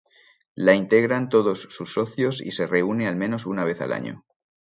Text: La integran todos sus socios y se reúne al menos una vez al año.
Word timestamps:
La 0.55 0.73
integran 0.73 1.29
todos 1.29 1.59
sus 1.59 1.93
socios 1.93 2.41
y 2.41 2.49
se 2.53 2.65
reúne 2.65 3.05
al 3.05 3.15
menos 3.15 3.45
una 3.45 3.65
vez 3.65 3.81
al 3.81 3.93
año. 3.93 4.25